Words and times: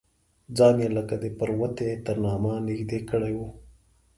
ځان 0.57 0.75
یې 0.83 0.89
لکه 0.97 1.15
د 1.23 1.25
پروتې 1.37 1.89
تر 2.05 2.15
نامه 2.25 2.53
نږدې 2.67 2.99
کړی 3.09 3.33
و. 3.37 3.41